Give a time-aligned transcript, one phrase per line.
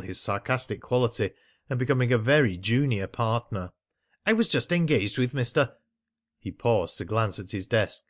[0.00, 1.32] His sarcastic quality
[1.68, 3.72] and becoming a very junior partner.
[4.24, 5.74] I was just engaged with Mr.
[6.38, 8.04] He paused to glance at his desk.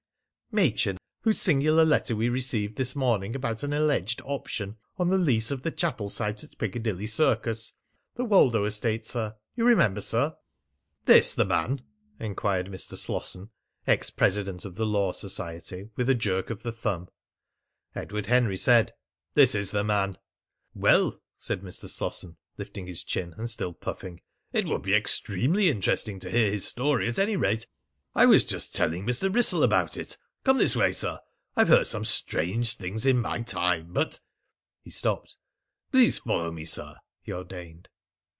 [0.53, 5.50] Machin, whose singular letter we received this morning about an alleged option on the lease
[5.50, 7.73] of the chapel site at Piccadilly Circus.
[8.15, 9.34] The Woldo estate, sir.
[9.56, 10.37] You remember, sir?
[11.06, 11.83] This the man?
[12.20, 12.95] enquired Mr.
[12.95, 13.50] Slosson,
[13.87, 17.09] ex president of the Law Society, with a jerk of the thumb.
[17.97, 18.93] Edward Henry said:
[19.34, 20.19] "This is the man."
[20.75, 21.89] "Well," said Mr.
[21.89, 24.21] Slosson, lifting his chin, and still puffing,
[24.53, 27.67] "it would be extremely interesting to hear his story, at any rate.
[28.15, 29.35] I was just telling Mr.
[29.35, 30.19] Wrissell about it.
[30.45, 31.19] Come this way, sir.
[31.57, 34.21] I've heard some strange things in my time, but
[34.83, 35.39] He stopped.
[35.91, 37.89] "Please follow me, sir," he ordained.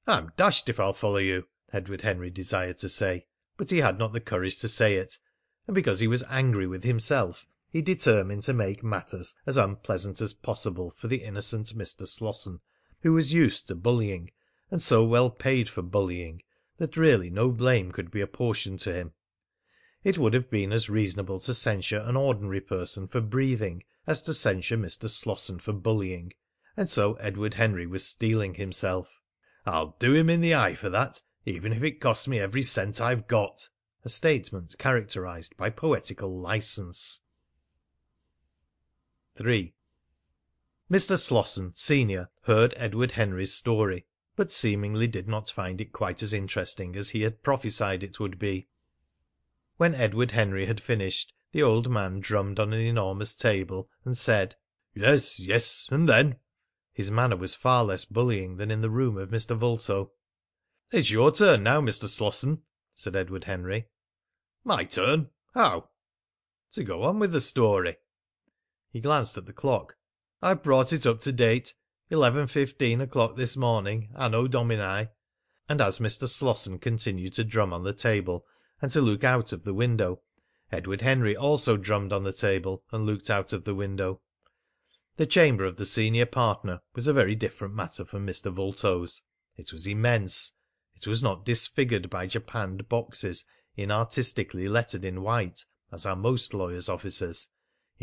[0.07, 4.13] "I'm dashed if I'll follow you," Edward Henry desired to say, but he had not
[4.13, 5.19] the courage to say it,
[5.67, 10.35] and because he was angry with himself he determined to make matters as unpleasant as
[10.35, 12.07] possible for the innocent Mr.
[12.07, 12.61] Slosson,
[13.03, 14.31] who was used to bullying,
[14.71, 16.43] and so well paid for bullying
[16.79, 19.13] that really no blame could be apportioned to him.
[20.03, 24.35] It would have been as reasonable to censure an ordinary person for breathing as to
[24.35, 25.09] censure Mr.
[25.09, 26.33] Slosson for bullying,
[26.77, 29.21] and so Edward Henry was steeling himself.
[29.67, 33.01] "I'll do him in the eye for that, even if it costs me every cent
[33.01, 33.69] I've got."
[34.05, 37.21] A statement characterised by poetical licence.
[40.91, 40.99] 3.
[40.99, 41.17] Mr.
[41.17, 46.97] Slosson, senior, heard Edward Henry's story, but seemingly did not find it quite as interesting
[46.97, 48.67] as he had prophesied it would be.
[49.77, 54.57] When Edward Henry had finished, the old man drummed on an enormous table, and said:
[54.93, 56.41] "Yes, yes, and then?"
[56.93, 59.57] His manner was far less bullying than in the room of Mr.
[59.57, 60.11] Vulto.
[60.91, 62.09] "It's your turn now, Mr.
[62.09, 62.65] Slosson,"
[62.95, 63.87] said Edward Henry.
[64.65, 65.31] "My turn?
[65.55, 65.91] How?"
[66.73, 67.99] "To go on with the story."
[68.91, 69.97] He glanced at the clock.
[70.43, 71.75] "I've brought it up to date.
[72.09, 75.09] Eleven fifteen o'clock this morning, Anno Domini."
[75.69, 76.27] And as Mr.
[76.27, 78.47] Slosson continued to drum on the table,
[78.81, 80.23] and to look out of the window,
[80.73, 84.23] Edward Henry also drummed on the table and looked out of the window.
[85.19, 88.51] The chamber of the senior partner was a very different matter from Mr.
[88.51, 89.23] Vulto's.
[89.59, 90.53] It was immense.
[90.97, 93.45] It was not disfigured by japanned boxes
[93.77, 97.49] inartistically lettered in white, as are most lawyers' offices.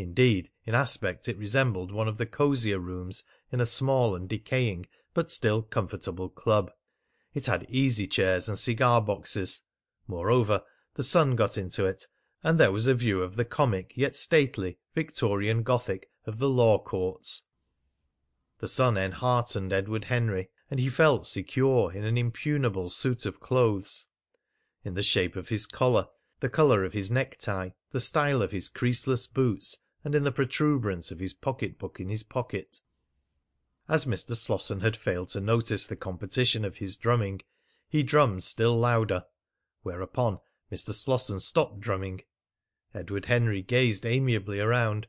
[0.00, 4.86] Indeed, in aspect it resembled one of the cosier rooms in a small and decaying
[5.12, 6.70] but still comfortable club.
[7.34, 9.62] It had easy chairs and cigar boxes.
[10.06, 10.62] Moreover,
[10.94, 12.06] the sun got into it,
[12.44, 16.78] and there was a view of the comic yet stately Victorian Gothic of the Law
[16.78, 17.42] Courts.
[18.58, 24.06] The sun enheartened Edward Henry, and he felt secure in an impugnable suit of clothes.
[24.84, 26.06] In the shape of his collar,
[26.38, 31.12] the colour of his necktie, the style of his creaseless boots, and in the protuberance
[31.12, 32.80] of his pocket book in his pocket.
[33.90, 34.34] As Mr.
[34.34, 37.42] Slosson had failed to notice the competition of his drumming,
[37.90, 39.26] he drummed still louder.
[39.82, 40.38] Whereupon
[40.72, 40.94] Mr.
[40.94, 42.22] Slosson stopped drumming.
[42.94, 45.08] Edward Henry gazed amiably around.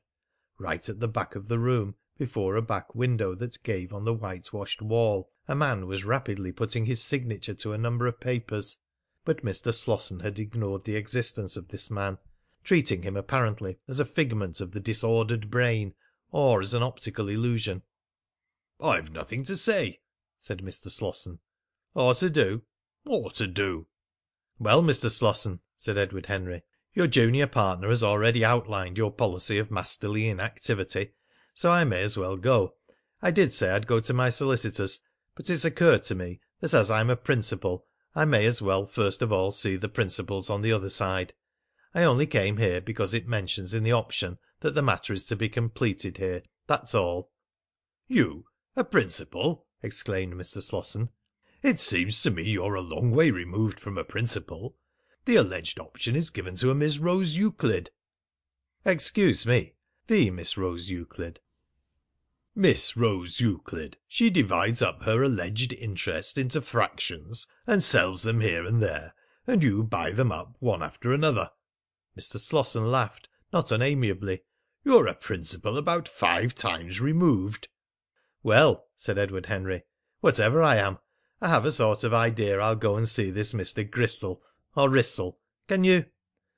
[0.58, 4.14] Right at the back of the room, before a back window that gave on the
[4.14, 8.80] whitewashed wall, a man was rapidly putting his signature to a number of papers.
[9.24, 9.74] But Mr.
[9.74, 12.18] Slosson had ignored the existence of this man,
[12.62, 15.96] treating him apparently as a figment of the disordered brain,
[16.30, 17.82] or as an optical illusion.
[18.82, 20.02] "I've nothing to say,"
[20.40, 20.90] said Mr.
[20.90, 21.40] Slosson.
[21.94, 22.64] "Or to do?"
[23.06, 23.88] "Or to do."
[24.60, 25.10] "Well, Mr.
[25.10, 26.64] Slosson," said Edward Henry,
[26.94, 31.14] "your junior partner has already outlined your policy of masterly inactivity,
[31.54, 32.76] so I may as well go.
[33.22, 35.00] I did say I'd go to my solicitors,
[35.34, 37.86] but it's occurred to me that as I'm a principal
[38.16, 41.34] I may as well first of all see the principals on the other side.
[41.96, 45.36] I only came here because it mentions in the option that the matter is to
[45.36, 46.44] be completed here.
[46.68, 47.32] That's all."
[48.08, 48.46] "You
[48.76, 50.62] a principal?" exclaimed Mr.
[50.62, 51.10] Slosson.
[51.64, 54.78] "It seems to me you're a long way removed from a principal.
[55.26, 57.90] The alleged option is given to a Miss Rose Euclid."
[58.86, 59.74] "Excuse me
[60.06, 61.40] the Miss Rose Euclid."
[62.54, 63.98] "Miss Rose Euclid.
[64.08, 69.16] She divides up her alleged interest into fractions, and sells them here and there,
[69.48, 71.50] and you buy them up one after another."
[72.20, 72.38] Mr.
[72.38, 74.44] Slosson laughed, not unamiably.
[74.84, 77.70] "You're a principal about five times removed."
[78.44, 79.84] "Well," said Edward Henry,
[80.20, 81.00] "whatever I am,
[81.40, 83.90] I have a sort of idea I'll go and see this Mr.
[83.90, 84.44] Gristle
[84.76, 85.40] or Wrissell.
[85.70, 86.08] Can you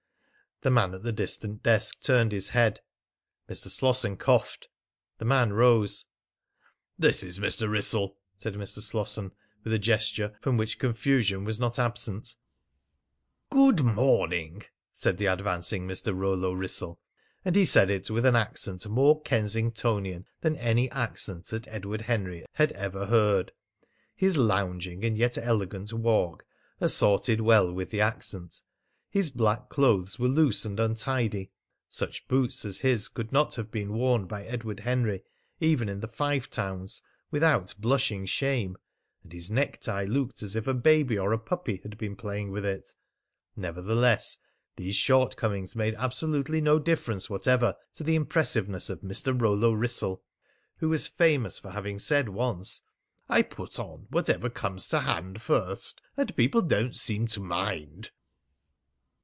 [0.63, 2.81] "The man at the distant desk turned his head.
[3.47, 3.67] Mr.
[3.67, 4.67] Slosson coughed.
[5.19, 6.05] The man rose.
[6.97, 7.69] "This is Mr.
[7.69, 8.79] Wrissell," said Mr.
[8.81, 9.31] Slosson,
[9.63, 12.33] with a gesture from which confusion was not absent.
[13.51, 14.63] "Good morning,"
[15.03, 16.15] said the advancing Mr.
[16.15, 16.99] Rollo Wrissell,
[17.43, 22.45] and he said it with an accent more Kensingtonian than any accent that Edward Henry
[22.53, 23.51] had ever heard.
[24.15, 26.45] His lounging and yet elegant walk
[26.79, 28.61] assorted well with the accent.
[29.09, 31.49] His black clothes were loose and untidy.
[31.89, 35.23] Such boots as his could not have been worn by Edward Henry,
[35.59, 37.01] even in the Five Towns,
[37.31, 38.77] without blushing shame,
[39.23, 42.65] and his necktie looked as if a baby or a puppy had been playing with
[42.65, 42.93] it.
[43.55, 44.37] Nevertheless,
[44.81, 49.39] these shortcomings made absolutely no difference whatever to the impressiveness of Mr.
[49.39, 50.23] Rollo Wrissell,
[50.77, 52.81] who was famous for having said once:
[53.29, 58.09] "I put on whatever comes to hand first, and people don't seem to mind."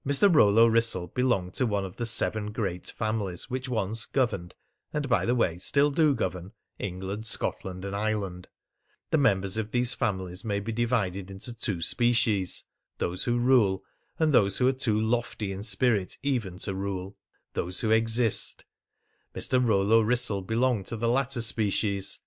[0.06, 0.31] Mr.
[0.31, 4.54] Rollo Wrissell belonged to one of the seven great families which once governed,
[4.94, 8.48] and, by the way, still do govern, England, Scotland, and Ireland.
[9.09, 12.65] The members of these families may be divided into two species
[13.00, 13.81] those who rule,
[14.19, 17.16] those who are too lofty in spirit even to rule
[17.54, 18.66] those who exist.
[19.36, 19.64] Mr.
[19.64, 22.19] Rollo Wrissell belonged to the latter species.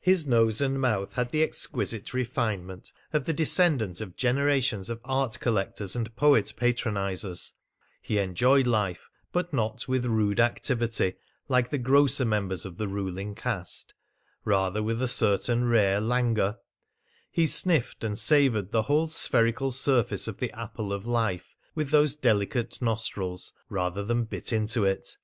[0.00, 5.40] His nose and mouth had the exquisite refinement of the descendant of generations of art
[5.40, 7.52] collectors and poet patronisers.
[8.00, 11.14] He enjoyed life, but not with rude activity,
[11.48, 13.94] like the grosser members of the ruling caste;
[14.44, 16.58] rather with a certain rare languor.
[17.36, 22.14] He sniffed and savoured the whole spherical surface of the apple of life with those
[22.14, 25.18] delicate nostrils, rather than bit into it.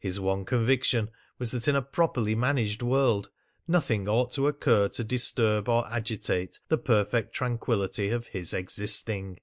[0.00, 3.30] His one conviction was that in a properly managed world
[3.68, 9.38] nothing ought to occur to disturb or agitate the perfect tranquillity of his existing.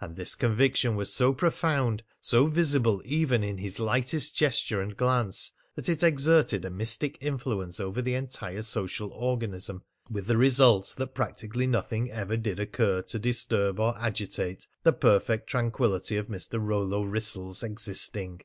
[0.00, 5.52] And this conviction was so profound, so visible even in his lightest gesture and glance,
[5.74, 9.82] that it exerted a mystic influence over the entire social organism,
[10.12, 15.46] with the result that practically nothing ever did occur to disturb or agitate the perfect
[15.46, 16.60] tranquillity of Mr.
[16.62, 18.42] Rollo Wrissell's existing.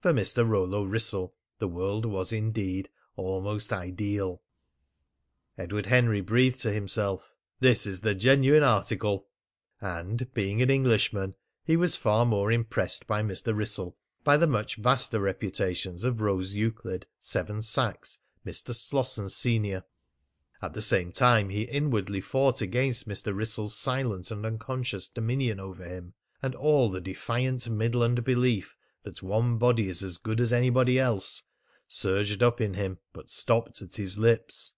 [0.00, 0.48] For Mr.
[0.48, 4.40] Rollo Wrissell the world was indeed almost ideal.
[5.58, 9.28] Edward Henry breathed to himself: "This is the genuine article."
[9.82, 13.54] And, being an Englishman, he was far more impressed by Mr.
[13.54, 18.74] Wrissell, by the much vaster reputations of Rose Euclid, Seven Sachs, Mr.
[18.74, 19.84] Slosson, senior.
[20.66, 23.32] At the same time he inwardly fought against Mr.
[23.32, 29.58] Wrissell's silent and unconscious dominion over him, and all the defiant Midland belief that one
[29.58, 31.44] body is as good as anybody else
[31.86, 34.74] surged up in him, but stopped at his lips.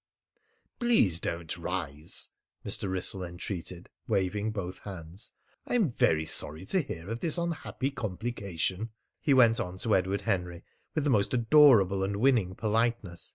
[0.79, 2.29] "Please don't rise,"
[2.67, 2.91] Mr.
[2.91, 5.33] Wrissell entreated, waving both hands.
[5.67, 8.91] "I am very sorry to hear of this unhappy complication,"
[9.23, 13.33] he went on to Edward Henry, with the most adorable and winning politeness.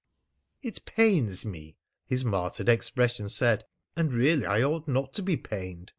[0.61, 1.77] "It pains me,"
[2.13, 3.65] his martyred expression said,
[3.95, 5.93] "and really I ought not to be pained.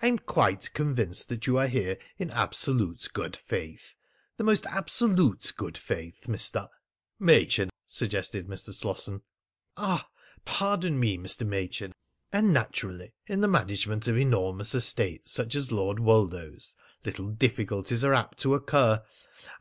[0.00, 3.94] I'm quite convinced that you are here in absolute good faith
[4.36, 6.68] the most absolute good faith, Mr."
[7.20, 8.72] "Machin," suggested Mr.
[8.72, 9.22] Slosson.
[9.76, 10.08] "Ah!
[10.44, 11.46] Pardon me, Mr.
[11.46, 11.92] Machin.
[12.32, 16.74] And naturally, in the management of enormous estates such as Lord Woldo's,
[17.04, 19.04] little difficulties are apt to occur.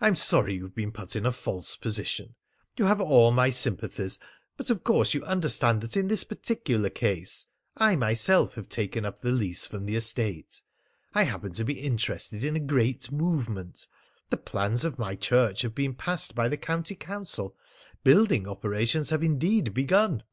[0.01, 2.33] I'm sorry you've been put in a false position.
[2.75, 4.17] You have all my sympathies,
[4.57, 9.19] but of course you understand that in this particular case I myself have taken up
[9.19, 10.61] the lease from the estate.
[11.15, 13.87] I happen to be interested in a great movement.
[14.29, 17.55] The plans of my church have been passed by the County Council.
[18.03, 20.23] Building operations have indeed begun."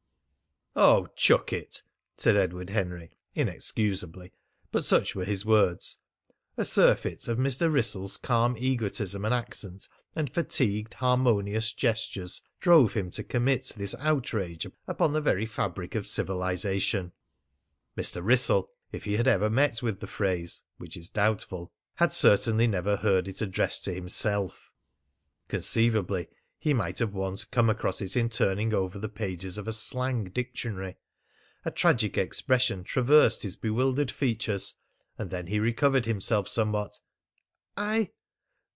[0.75, 1.81] "Oh, chuck it!"
[2.15, 4.33] said Edward Henry, inexcusably,
[4.71, 5.97] but such were his words.
[6.57, 7.71] A surfeit of Mr.
[7.71, 14.67] Wrissell's calm egotism and accent, and fatigued, harmonious gestures, drove him to commit this outrage
[14.85, 17.13] upon the very fabric of civilisation.
[17.97, 18.21] Mr.
[18.21, 22.97] Wrissell, if he had ever met with the phrase (which is doubtful), had certainly never
[22.97, 24.73] heard it addressed to himself.
[25.47, 26.27] Conceivably
[26.59, 30.25] he might have once come across it in turning over the pages of a slang
[30.25, 30.97] dictionary.
[31.63, 34.75] A tragic expression traversed his bewildered features,
[35.17, 36.99] and then he recovered himself somewhat.
[37.77, 38.11] "I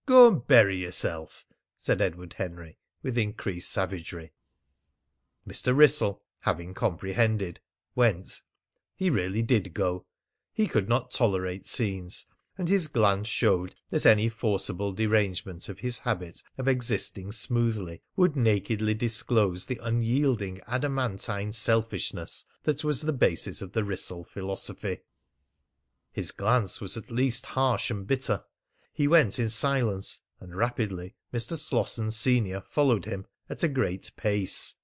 [0.06, 1.44] Go and bury yourself,"
[1.76, 4.32] said Edward Henry, with increased savagery.
[5.44, 5.76] Mr.
[5.76, 7.58] Wrissell, having comprehended,
[7.96, 8.42] went.
[8.94, 10.06] He really did go.
[10.52, 15.98] He could not tolerate scenes, and his glance showed that any forcible derangement of his
[15.98, 23.60] habit of existing smoothly would nakedly disclose the unyielding adamantine selfishness that was the basis
[23.60, 25.00] of the Wrissell philosophy.
[26.12, 28.44] His glance was at least harsh and bitter.
[28.96, 31.58] He went in silence, and rapidly Mr.
[31.58, 34.76] Slosson, senior, followed him at a great pace.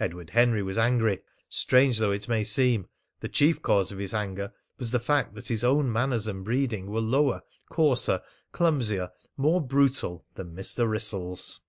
[0.00, 1.22] Edward Henry was angry.
[1.48, 2.88] Strange though it may seem,
[3.20, 6.90] the chief cause of his anger was the fact that his own manners and breeding
[6.90, 10.90] were lower, coarser, clumsier, more brutal than Mr.
[10.90, 11.60] Wrissell's.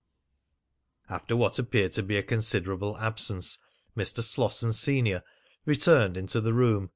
[1.07, 3.59] After what appeared to be a considerable absence,
[3.95, 4.23] Mr.
[4.23, 5.21] Slosson, senior,
[5.67, 6.89] returned into the room.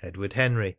[0.00, 0.78] Edward Henry,